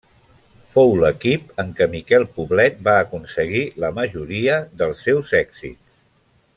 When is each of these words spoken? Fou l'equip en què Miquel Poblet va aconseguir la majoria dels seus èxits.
Fou 0.75 0.93
l'equip 1.01 1.51
en 1.63 1.69
què 1.81 1.87
Miquel 1.91 2.25
Poblet 2.39 2.81
va 2.89 2.97
aconseguir 3.03 3.61
la 3.85 3.95
majoria 4.01 4.57
dels 4.81 5.05
seus 5.11 5.35
èxits. 5.45 5.99